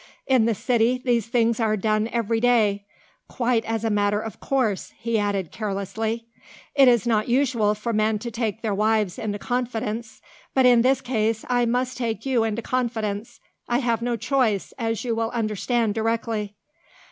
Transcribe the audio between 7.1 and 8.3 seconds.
usual for men